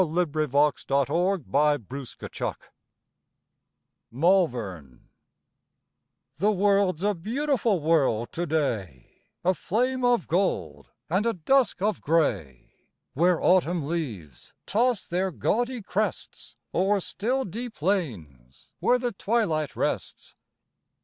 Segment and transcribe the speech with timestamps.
[0.03, 2.55] Who can tell—— AN AUTUMN RIDE
[4.09, 5.09] Malvern
[6.37, 9.11] The world's a beautiful world to day,
[9.45, 12.73] A flame of gold and a dusk of gray,
[13.13, 20.33] Where Autumn leaves toss their gaudy crests O'er still deep lanes, where the twilight rests.